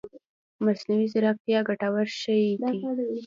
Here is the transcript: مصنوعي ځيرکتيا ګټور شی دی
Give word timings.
مصنوعي 0.65 1.05
ځيرکتيا 1.13 1.59
ګټور 1.69 2.07
شی 2.19 2.41
دی 2.61 2.75